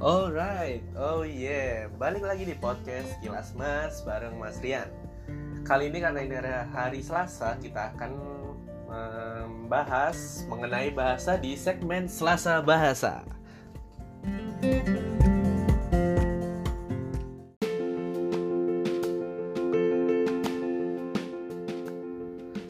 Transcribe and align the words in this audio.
Alright, 0.00 0.80
oh 0.96 1.28
yeah, 1.28 1.84
balik 2.00 2.24
lagi 2.24 2.48
di 2.48 2.56
podcast 2.56 3.20
Kilas 3.20 3.52
Mas 3.52 4.00
bareng 4.00 4.32
Mas 4.40 4.56
Rian. 4.64 4.88
Kali 5.60 5.92
ini 5.92 6.00
karena 6.00 6.24
ini 6.24 6.40
hari 6.72 7.04
Selasa, 7.04 7.60
kita 7.60 7.92
akan 7.92 8.16
membahas 8.88 10.48
mengenai 10.48 10.88
bahasa 10.96 11.36
di 11.36 11.52
segmen 11.52 12.08
Selasa 12.08 12.64
Bahasa. 12.64 13.28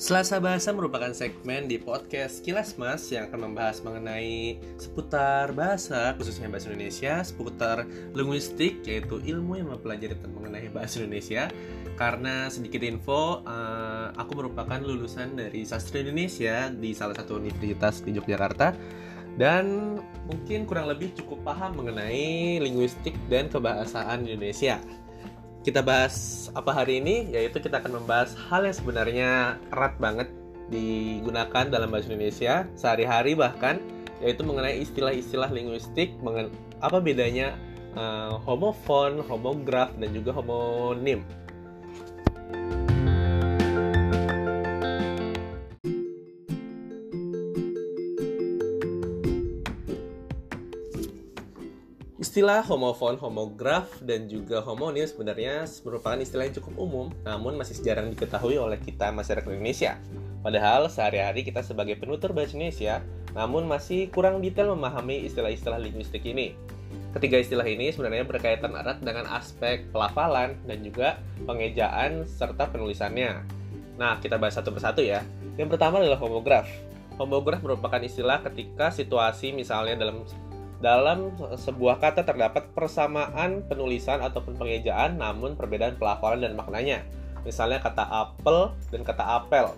Selasa 0.00 0.40
Bahasa 0.40 0.72
merupakan 0.72 1.12
segmen 1.12 1.68
di 1.68 1.76
podcast 1.76 2.40
Kilas 2.40 2.80
Mas 2.80 3.12
yang 3.12 3.28
akan 3.28 3.52
membahas 3.52 3.84
mengenai 3.84 4.56
seputar 4.80 5.52
bahasa, 5.52 6.16
khususnya 6.16 6.48
bahasa 6.48 6.72
Indonesia, 6.72 7.20
seputar 7.20 7.84
linguistik, 8.16 8.80
yaitu 8.88 9.20
ilmu 9.20 9.60
yang 9.60 9.68
mempelajari 9.68 10.16
tentang 10.16 10.40
mengenai 10.40 10.72
bahasa 10.72 11.04
Indonesia. 11.04 11.52
Karena 12.00 12.48
sedikit 12.48 12.80
info, 12.80 13.44
uh, 13.44 14.16
aku 14.16 14.40
merupakan 14.40 14.80
lulusan 14.80 15.36
dari 15.36 15.68
sastra 15.68 16.00
Indonesia 16.00 16.72
di 16.72 16.96
salah 16.96 17.12
satu 17.12 17.36
universitas 17.36 18.00
di 18.00 18.16
Yogyakarta 18.16 18.72
dan 19.36 20.00
mungkin 20.24 20.64
kurang 20.64 20.88
lebih 20.88 21.12
cukup 21.12 21.44
paham 21.44 21.76
mengenai 21.76 22.56
linguistik 22.56 23.14
dan 23.28 23.52
kebahasaan 23.52 24.24
Indonesia 24.24 24.80
kita 25.60 25.84
bahas 25.84 26.48
apa 26.56 26.72
hari 26.72 27.04
ini 27.04 27.28
yaitu 27.36 27.60
kita 27.60 27.84
akan 27.84 28.00
membahas 28.00 28.32
hal 28.48 28.64
yang 28.64 28.76
sebenarnya 28.76 29.30
erat 29.76 29.94
banget 30.00 30.28
digunakan 30.72 31.68
dalam 31.68 31.92
bahasa 31.92 32.08
Indonesia 32.08 32.64
sehari-hari 32.78 33.36
bahkan 33.36 33.76
yaitu 34.24 34.40
mengenai 34.40 34.80
istilah-istilah 34.80 35.52
linguistik 35.52 36.16
mengen 36.24 36.48
apa 36.80 36.96
bedanya 37.00 37.56
uh, 37.96 38.40
homofon, 38.44 39.20
homograf 39.28 39.92
dan 40.00 40.12
juga 40.16 40.32
homonim. 40.32 41.24
Istilah 52.20 52.60
homofon, 52.68 53.16
homograf, 53.16 53.88
dan 54.04 54.28
juga 54.28 54.60
homonim 54.60 55.08
sebenarnya 55.08 55.64
merupakan 55.88 56.20
istilah 56.20 56.52
yang 56.52 56.56
cukup 56.60 56.74
umum, 56.76 57.06
namun 57.24 57.56
masih 57.56 57.80
jarang 57.80 58.12
diketahui 58.12 58.60
oleh 58.60 58.76
kita 58.76 59.08
masyarakat 59.08 59.48
Indonesia. 59.48 59.96
Padahal 60.44 60.92
sehari-hari 60.92 61.48
kita 61.48 61.64
sebagai 61.64 61.96
penutur 61.96 62.36
bahasa 62.36 62.60
Indonesia, 62.60 63.00
namun 63.32 63.64
masih 63.64 64.12
kurang 64.12 64.44
detail 64.44 64.76
memahami 64.76 65.24
istilah-istilah 65.32 65.80
linguistik 65.80 66.20
ini. 66.28 66.52
Ketiga 67.16 67.40
istilah 67.40 67.64
ini 67.64 67.88
sebenarnya 67.88 68.28
berkaitan 68.28 68.76
erat 68.76 69.00
dengan 69.00 69.24
aspek 69.32 69.88
pelafalan 69.88 70.60
dan 70.68 70.84
juga 70.84 71.16
pengejaan 71.48 72.28
serta 72.28 72.68
penulisannya. 72.68 73.48
Nah, 73.96 74.20
kita 74.20 74.36
bahas 74.36 74.60
satu 74.60 74.76
persatu 74.76 75.00
ya. 75.00 75.24
Yang 75.56 75.72
pertama 75.72 76.04
adalah 76.04 76.20
homograf. 76.20 76.68
Homograf 77.16 77.64
merupakan 77.64 78.00
istilah 78.04 78.44
ketika 78.44 78.92
situasi 78.92 79.56
misalnya 79.56 80.04
dalam 80.04 80.20
dalam 80.80 81.36
sebuah 81.36 82.00
kata 82.00 82.24
terdapat 82.24 82.72
persamaan 82.72 83.60
penulisan 83.68 84.24
ataupun 84.24 84.56
pengejaan 84.56 85.20
namun 85.20 85.52
perbedaan 85.54 86.00
pelafalan 86.00 86.40
dan 86.40 86.56
maknanya. 86.56 87.04
Misalnya 87.44 87.80
kata 87.80 88.04
apel 88.04 88.72
dan 88.88 89.04
kata 89.04 89.24
apel. 89.24 89.76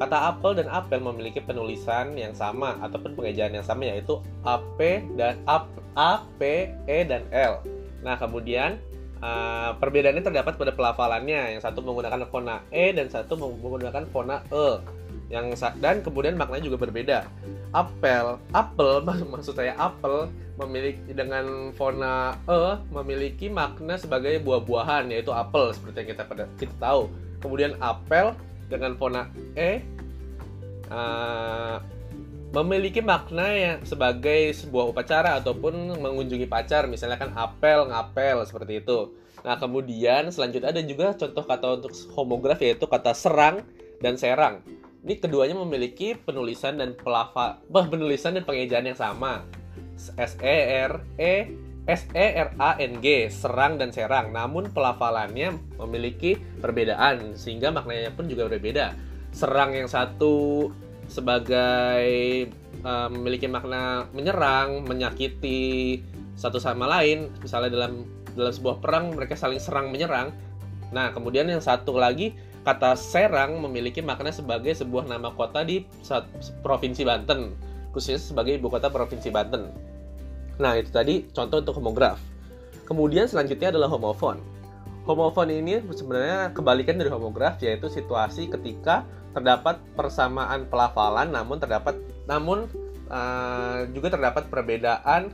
Kata 0.00 0.32
apel 0.32 0.56
dan 0.56 0.68
apel 0.72 1.04
memiliki 1.04 1.44
penulisan 1.44 2.16
yang 2.16 2.32
sama 2.32 2.80
ataupun 2.80 3.12
pengejaan 3.12 3.52
yang 3.60 3.66
sama 3.66 3.92
yaitu 3.92 4.20
AP 4.44 5.04
dan 5.20 5.36
AP, 5.44 5.68
A, 5.98 6.24
P, 6.40 6.72
E 6.86 6.98
dan 7.04 7.26
L. 7.34 7.60
Nah, 8.06 8.14
kemudian 8.14 8.78
uh, 9.18 9.74
perbedaannya 9.76 10.22
terdapat 10.22 10.54
pada 10.54 10.72
pelafalannya. 10.72 11.58
Yang 11.58 11.66
satu 11.66 11.82
menggunakan 11.82 12.24
fona 12.30 12.62
E 12.70 12.94
dan 12.94 13.10
satu 13.10 13.34
menggunakan 13.34 14.06
fona 14.14 14.46
E 14.54 14.78
yang 15.28 15.52
dan 15.80 16.00
kemudian 16.00 16.40
maknanya 16.40 16.72
juga 16.72 16.88
berbeda. 16.88 17.18
Apel, 17.76 18.40
apel 18.56 19.04
maksud 19.32 19.52
saya 19.56 19.76
apel 19.76 20.32
memiliki 20.58 21.12
dengan 21.14 21.70
fona 21.76 22.34
e 22.48 22.80
memiliki 22.90 23.46
makna 23.46 23.94
sebagai 23.94 24.42
buah-buahan 24.42 25.12
yaitu 25.14 25.30
apel 25.30 25.70
seperti 25.70 26.02
yang 26.02 26.08
kita 26.16 26.22
pada 26.24 26.44
kita 26.56 26.74
tahu. 26.80 27.12
Kemudian 27.38 27.76
apel 27.78 28.34
dengan 28.66 28.96
fona 28.96 29.30
e 29.54 29.84
uh, 30.90 31.78
memiliki 32.48 33.04
makna 33.04 33.52
yang 33.52 33.78
sebagai 33.84 34.56
sebuah 34.56 34.88
upacara 34.88 35.36
ataupun 35.36 36.00
mengunjungi 36.00 36.48
pacar 36.48 36.88
misalnya 36.88 37.20
kan 37.20 37.36
apel 37.36 37.92
ngapel 37.92 38.48
seperti 38.48 38.80
itu. 38.80 39.12
Nah, 39.44 39.54
kemudian 39.60 40.32
selanjutnya 40.32 40.72
ada 40.74 40.82
juga 40.82 41.14
contoh 41.14 41.44
kata 41.44 41.66
untuk 41.78 41.92
homograf 42.16 42.58
yaitu 42.58 42.88
kata 42.88 43.12
serang 43.12 43.62
dan 44.02 44.16
serang. 44.18 44.64
Ini 44.98 45.14
keduanya 45.22 45.54
memiliki 45.54 46.18
penulisan 46.18 46.82
dan 46.82 46.98
pelafa, 46.98 47.62
penulisan 47.70 48.34
dan 48.34 48.42
pengejaan 48.42 48.86
yang 48.90 48.98
sama. 48.98 49.46
S 49.98 50.38
E 50.42 50.58
R 50.86 51.02
E 51.18 51.34
S 51.88 52.04
E 52.12 52.26
R 52.36 52.50
A 52.58 52.76
N 52.82 53.00
G, 53.00 53.30
serang 53.30 53.78
dan 53.78 53.94
serang. 53.94 54.34
Namun 54.34 54.70
pelafalannya 54.74 55.56
memiliki 55.80 56.36
perbedaan 56.60 57.38
sehingga 57.38 57.70
maknanya 57.70 58.12
pun 58.12 58.26
juga 58.26 58.50
berbeda. 58.50 58.92
Serang 59.30 59.72
yang 59.72 59.86
satu 59.86 60.68
sebagai 61.08 62.04
uh, 62.84 63.08
memiliki 63.08 63.48
makna 63.48 64.04
menyerang, 64.12 64.84
menyakiti 64.84 66.02
satu 66.36 66.60
sama 66.60 66.90
lain. 66.90 67.30
Misalnya 67.40 67.70
dalam 67.70 68.04
dalam 68.34 68.52
sebuah 68.52 68.82
perang 68.82 69.14
mereka 69.14 69.34
saling 69.34 69.62
serang 69.62 69.90
menyerang. 69.94 70.34
Nah, 70.88 71.12
kemudian 71.12 71.48
yang 71.48 71.60
satu 71.60 71.96
lagi 71.96 72.32
kata 72.68 72.92
Serang 73.00 73.64
memiliki 73.64 74.04
makna 74.04 74.28
sebagai 74.28 74.76
sebuah 74.76 75.08
nama 75.08 75.32
kota 75.32 75.64
di 75.64 75.88
provinsi 76.60 77.00
Banten, 77.00 77.56
khususnya 77.96 78.20
sebagai 78.20 78.60
ibu 78.60 78.68
kota 78.68 78.92
provinsi 78.92 79.32
Banten. 79.32 79.72
Nah, 80.60 80.76
itu 80.76 80.92
tadi 80.92 81.24
contoh 81.32 81.64
untuk 81.64 81.80
homograf. 81.80 82.20
Kemudian 82.84 83.24
selanjutnya 83.24 83.72
adalah 83.72 83.88
homofon. 83.88 84.36
Homofon 85.08 85.48
ini 85.48 85.80
sebenarnya 85.88 86.52
kebalikan 86.52 87.00
dari 87.00 87.08
homograf 87.08 87.56
yaitu 87.64 87.88
situasi 87.88 88.52
ketika 88.52 89.08
terdapat 89.32 89.80
persamaan 89.96 90.68
pelafalan 90.68 91.32
namun 91.32 91.56
terdapat 91.56 91.96
namun 92.28 92.68
uh, 93.08 93.88
juga 93.96 94.12
terdapat 94.12 94.52
perbedaan 94.52 95.32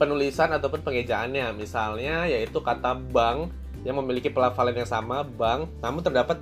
penulisan 0.00 0.56
ataupun 0.56 0.80
pengejaannya. 0.80 1.52
Misalnya 1.52 2.24
yaitu 2.24 2.64
kata 2.64 2.96
bank 3.12 3.52
yang 3.84 4.00
memiliki 4.00 4.32
pelafalan 4.32 4.74
yang 4.74 4.88
sama 4.88 5.22
bank 5.22 5.68
namun 5.84 6.00
terdapat 6.00 6.40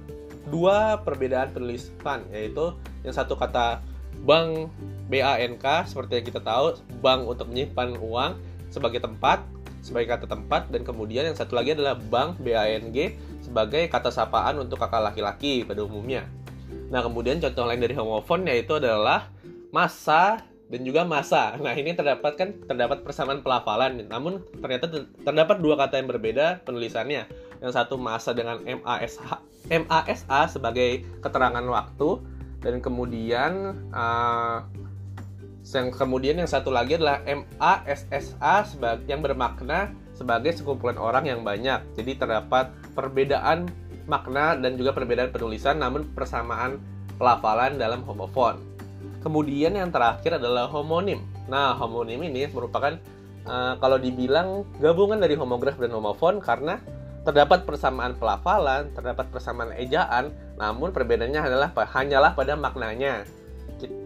dua 0.49 1.03
perbedaan 1.03 1.51
penulisan 1.51 2.23
yaitu 2.31 2.75
yang 3.03 3.15
satu 3.15 3.35
kata 3.35 3.83
bank 4.23 4.71
BANK 5.11 5.91
seperti 5.91 6.23
yang 6.23 6.27
kita 6.27 6.41
tahu 6.41 6.79
bank 7.03 7.27
untuk 7.27 7.51
menyimpan 7.51 7.99
uang 8.01 8.33
sebagai 8.73 9.03
tempat 9.05 9.45
sebagai 9.83 10.15
kata 10.15 10.31
tempat 10.31 10.71
dan 10.71 10.87
kemudian 10.87 11.27
yang 11.27 11.35
satu 11.35 11.59
lagi 11.59 11.75
adalah 11.75 11.99
bank 11.99 12.39
BANG 12.39 13.19
sebagai 13.43 13.91
kata 13.91 14.15
sapaan 14.15 14.63
untuk 14.63 14.79
kakak 14.79 15.03
laki-laki 15.13 15.67
pada 15.67 15.83
umumnya. 15.83 16.23
Nah, 16.89 17.03
kemudian 17.03 17.43
contoh 17.43 17.67
lain 17.67 17.83
dari 17.83 17.99
homofon 17.99 18.47
yaitu 18.47 18.79
adalah 18.79 19.27
masa 19.75 20.47
dan 20.73 20.81
juga 20.89 21.05
masa. 21.05 21.53
Nah, 21.61 21.77
ini 21.77 21.93
terdapat 21.93 22.33
kan 22.41 22.57
terdapat 22.65 23.05
persamaan 23.05 23.45
pelafalan, 23.45 24.09
namun 24.09 24.41
ternyata 24.65 24.89
terdapat 25.21 25.61
dua 25.61 25.77
kata 25.77 26.01
yang 26.01 26.09
berbeda 26.09 26.65
penulisannya. 26.65 27.29
Yang 27.61 27.73
satu 27.77 28.01
masa 28.01 28.33
dengan 28.33 28.65
MASH, 28.65 29.21
MASA 29.69 30.41
sebagai 30.49 31.05
keterangan 31.21 31.63
waktu 31.63 32.09
dan 32.65 32.81
kemudian 32.81 33.77
uh, 33.93 34.65
yang 35.63 35.95
kemudian 35.95 36.43
yang 36.43 36.51
satu 36.51 36.75
lagi 36.75 36.99
adalah 36.99 37.23
MASSA 37.23 38.67
sebagai 38.67 39.07
yang 39.07 39.23
bermakna 39.23 39.93
sebagai 40.17 40.57
sekumpulan 40.57 40.97
orang 40.97 41.29
yang 41.29 41.45
banyak. 41.45 41.85
Jadi 41.95 42.19
terdapat 42.19 42.73
perbedaan 42.97 43.69
makna 44.09 44.59
dan 44.59 44.75
juga 44.75 44.97
perbedaan 44.97 45.31
penulisan 45.31 45.79
namun 45.79 46.11
persamaan 46.17 46.83
pelafalan 47.21 47.79
dalam 47.79 48.03
homofon. 48.03 48.72
Kemudian 49.23 49.79
yang 49.79 49.95
terakhir 49.95 50.43
adalah 50.43 50.67
homonim. 50.67 51.23
Nah, 51.47 51.79
homonim 51.79 52.23
ini 52.27 52.51
merupakan 52.51 52.99
uh, 53.47 53.79
kalau 53.79 53.99
dibilang 53.99 54.67
gabungan 54.83 55.23
dari 55.23 55.39
homograf 55.39 55.79
dan 55.79 55.95
homofon 55.95 56.43
karena 56.43 56.83
terdapat 57.23 57.63
persamaan 57.63 58.19
pelafalan, 58.19 58.91
terdapat 58.99 59.31
persamaan 59.31 59.71
ejaan, 59.79 60.35
namun 60.59 60.91
perbedaannya 60.91 61.39
adalah 61.39 61.71
hanyalah 61.71 62.35
pada 62.35 62.59
maknanya. 62.59 63.23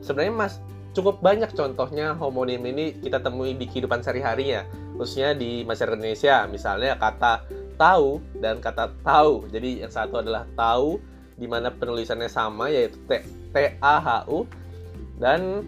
Sebenarnya 0.04 0.36
Mas 0.36 0.60
cukup 0.92 1.24
banyak 1.24 1.52
contohnya 1.56 2.12
homonim 2.12 2.60
ini 2.68 2.92
kita 3.00 3.20
temui 3.20 3.56
di 3.56 3.64
kehidupan 3.64 4.04
sehari-hari 4.04 4.60
ya, 4.60 4.68
khususnya 5.00 5.32
di 5.32 5.64
masyarakat 5.64 5.96
Indonesia. 5.96 6.44
Misalnya 6.44 7.00
kata 7.00 7.48
tahu 7.80 8.20
dan 8.36 8.60
kata 8.60 8.92
tahu. 9.00 9.48
Jadi 9.48 9.80
yang 9.80 9.92
satu 9.92 10.20
adalah 10.20 10.44
tahu 10.52 11.00
di 11.36 11.44
mana 11.48 11.68
penulisannya 11.72 12.28
sama 12.28 12.72
yaitu 12.72 12.96
T 13.04 13.20
T 13.52 13.56
A 13.80 13.96
H 13.96 14.28
U 14.28 14.44
dan 15.16 15.64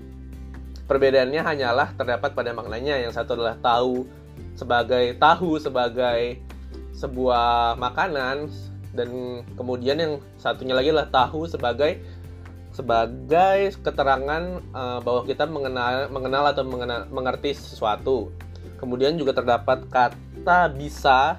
perbedaannya 0.89 1.43
hanyalah 1.45 1.93
terdapat 1.95 2.33
pada 2.33 2.56
maknanya. 2.56 2.97
Yang 3.00 3.21
satu 3.21 3.37
adalah 3.37 3.56
tahu 3.61 4.09
sebagai 4.56 5.15
tahu 5.21 5.61
sebagai 5.61 6.41
sebuah 6.97 7.79
makanan 7.79 8.50
dan 8.97 9.09
kemudian 9.55 9.97
yang 10.00 10.12
satunya 10.41 10.75
lagi 10.75 10.91
adalah 10.91 11.11
tahu 11.12 11.47
sebagai 11.47 12.03
sebagai 12.75 13.75
keterangan 13.83 14.62
uh, 14.75 14.99
bahwa 15.03 15.23
kita 15.27 15.47
mengenal 15.47 16.11
mengenal 16.11 16.44
atau 16.51 16.62
mengenal, 16.67 17.06
mengerti 17.11 17.55
sesuatu. 17.55 18.31
Kemudian 18.79 19.19
juga 19.19 19.35
terdapat 19.35 19.91
kata 19.91 20.71
bisa 20.71 21.39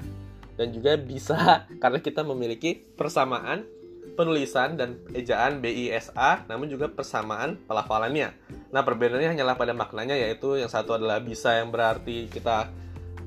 dan 0.59 0.67
juga 0.75 0.99
bisa 0.99 1.63
karena 1.81 1.99
kita 2.03 2.23
memiliki 2.23 2.83
persamaan 2.95 3.63
penulisan 4.19 4.75
dan 4.75 4.99
ejaan 5.15 5.63
BISA 5.63 6.43
namun 6.51 6.67
juga 6.67 6.91
persamaan 6.91 7.55
pelafalannya. 7.63 8.35
Nah, 8.75 8.83
perbedaannya 8.83 9.31
hanyalah 9.31 9.55
pada 9.55 9.71
maknanya 9.71 10.19
yaitu 10.19 10.59
yang 10.59 10.67
satu 10.67 10.99
adalah 10.99 11.23
bisa 11.23 11.55
yang 11.55 11.71
berarti 11.71 12.27
kita 12.27 12.67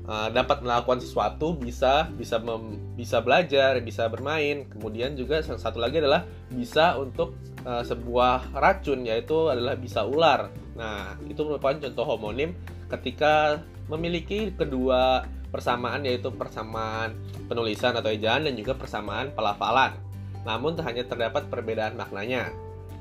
uh, 0.05 0.29
dapat 0.29 0.61
melakukan 0.61 1.01
sesuatu, 1.01 1.57
bisa 1.57 2.13
bisa 2.13 2.37
mem, 2.37 2.93
bisa 2.93 3.25
belajar, 3.25 3.81
bisa 3.81 4.05
bermain. 4.05 4.69
Kemudian 4.69 5.17
juga 5.17 5.41
yang 5.41 5.57
satu 5.57 5.81
lagi 5.81 5.97
adalah 5.97 6.29
bisa 6.53 6.93
untuk 7.01 7.33
uh, 7.65 7.81
sebuah 7.81 8.53
racun 8.53 9.01
yaitu 9.01 9.49
adalah 9.49 9.73
bisa 9.73 10.05
ular. 10.05 10.53
Nah, 10.77 11.17
itu 11.25 11.41
merupakan 11.41 11.81
contoh 11.89 12.05
homonim 12.05 12.53
ketika 12.93 13.65
memiliki 13.89 14.53
kedua 14.53 15.25
persamaan 15.49 16.05
yaitu 16.05 16.29
persamaan 16.29 17.17
penulisan 17.49 17.97
atau 17.97 18.13
ejaan 18.13 18.45
dan 18.45 18.53
juga 18.53 18.77
persamaan 18.77 19.33
pelafalan 19.33 20.12
namun 20.43 20.75
hanya 20.79 21.03
terdapat 21.07 21.47
perbedaan 21.47 21.95
maknanya. 21.95 22.51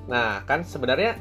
Nah, 0.06 0.42
kan 0.46 0.66
sebenarnya 0.66 1.18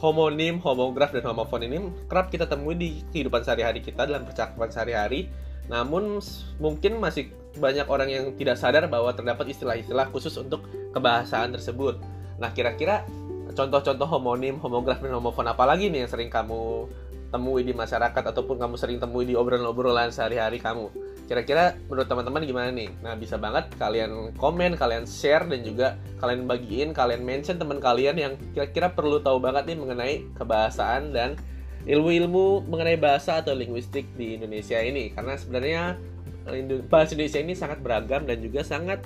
homonim, 0.00 0.58
homograf, 0.58 1.12
dan 1.12 1.24
homofon 1.28 1.62
ini 1.62 1.78
kerap 2.08 2.32
kita 2.32 2.48
temui 2.48 2.74
di 2.74 3.04
kehidupan 3.14 3.44
sehari-hari 3.44 3.80
kita 3.84 4.08
dalam 4.08 4.26
percakapan 4.26 4.68
sehari-hari. 4.72 5.30
Namun 5.70 6.18
mungkin 6.58 6.98
masih 6.98 7.30
banyak 7.56 7.86
orang 7.86 8.08
yang 8.08 8.24
tidak 8.34 8.58
sadar 8.58 8.88
bahwa 8.88 9.12
terdapat 9.12 9.52
istilah-istilah 9.52 10.08
khusus 10.10 10.34
untuk 10.40 10.66
kebahasaan 10.90 11.54
tersebut. 11.54 12.00
Nah, 12.40 12.50
kira-kira 12.50 13.06
contoh-contoh 13.52 14.08
homonim, 14.08 14.56
homograf, 14.58 14.98
dan 15.04 15.12
homofon 15.12 15.46
apa 15.46 15.64
lagi 15.68 15.92
nih 15.92 16.04
yang 16.04 16.10
sering 16.10 16.32
kamu 16.32 16.88
temui 17.32 17.64
di 17.64 17.72
masyarakat 17.72 18.22
ataupun 18.32 18.56
kamu 18.60 18.74
sering 18.76 18.98
temui 19.00 19.24
di 19.28 19.36
obrolan-obrolan 19.36 20.10
sehari-hari 20.10 20.58
kamu? 20.58 20.88
Kira-kira 21.30 21.78
menurut 21.86 22.08
teman-teman 22.10 22.42
gimana 22.42 22.70
nih? 22.74 22.90
Nah, 23.00 23.14
bisa 23.14 23.38
banget 23.38 23.70
kalian 23.78 24.34
komen, 24.36 24.74
kalian 24.74 25.06
share, 25.06 25.46
dan 25.46 25.62
juga 25.62 25.96
kalian 26.18 26.44
bagiin, 26.44 26.90
kalian 26.92 27.22
mention 27.22 27.56
teman 27.56 27.78
kalian 27.78 28.18
yang 28.18 28.32
kira-kira 28.52 28.90
perlu 28.90 29.22
tahu 29.22 29.38
banget 29.38 29.72
nih 29.72 29.78
mengenai 29.78 30.14
kebahasaan 30.36 31.14
dan 31.14 31.38
ilmu-ilmu 31.86 32.66
mengenai 32.70 32.98
bahasa 32.98 33.42
atau 33.42 33.54
linguistik 33.54 34.06
di 34.18 34.38
Indonesia 34.38 34.78
ini. 34.78 35.10
Karena 35.14 35.34
sebenarnya 35.38 35.82
eh, 36.50 36.82
bahasa 36.86 37.14
Indonesia 37.14 37.40
ini 37.42 37.54
sangat 37.54 37.78
beragam 37.82 38.26
dan 38.26 38.38
juga 38.42 38.62
sangat 38.66 39.02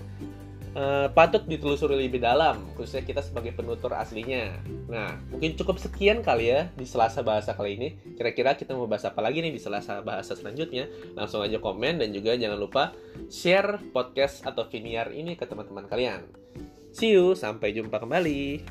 uh, 0.76 1.08
patut 1.10 1.42
ditelusuri 1.48 1.96
lebih 1.96 2.20
dalam, 2.20 2.68
khususnya 2.76 3.02
kita 3.02 3.24
sebagai 3.24 3.56
penutur 3.56 3.96
aslinya. 3.96 4.60
Nah, 4.86 5.16
mungkin 5.32 5.56
cukup 5.56 5.80
sekian 5.80 6.20
kali 6.20 6.52
ya 6.52 6.68
di 6.76 6.84
Selasa 6.84 7.24
Bahasa 7.24 7.56
kali 7.56 7.80
ini. 7.80 7.88
Kira-kira 8.14 8.54
kita 8.54 8.76
mau 8.76 8.84
bahas 8.84 9.08
apa 9.08 9.24
lagi 9.24 9.40
nih 9.40 9.56
di 9.56 9.60
Selasa 9.60 10.04
Bahasa 10.04 10.36
selanjutnya? 10.36 10.86
Langsung 11.16 11.40
aja 11.40 11.56
komen 11.56 12.04
dan 12.04 12.12
juga 12.12 12.36
jangan 12.36 12.60
lupa 12.60 12.92
share 13.32 13.80
podcast 13.90 14.44
atau 14.44 14.68
Viniar 14.68 15.10
ini 15.16 15.34
ke 15.34 15.48
teman-teman 15.48 15.88
kalian. 15.88 16.28
See 16.92 17.12
you, 17.12 17.36
sampai 17.36 17.76
jumpa 17.76 18.00
kembali. 18.00 18.64